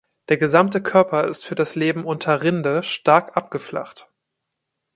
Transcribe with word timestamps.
Der 0.29 0.37
gesamte 0.37 0.81
Körper 0.81 1.27
ist 1.27 1.45
für 1.45 1.53
das 1.53 1.75
Leben 1.75 2.05
unter 2.05 2.41
Rinde 2.41 2.81
stark 2.81 3.37
abgeflacht. 3.37 4.09